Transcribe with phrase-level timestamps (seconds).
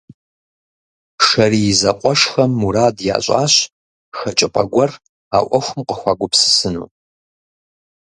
[1.25, 3.53] Шэрий зэкъуэшхэм мурад ящӏащ
[4.17, 4.91] хэкӏыпӏэ гуэр
[5.35, 6.87] а ӏуэхум къыхуагупсысыну.